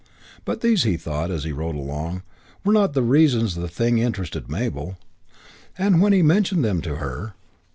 [0.45, 2.23] But these, he thought as he rode along,
[2.63, 4.97] were not the reasons the thing interested Mabel.
[5.77, 7.35] And when he mentioned them to her....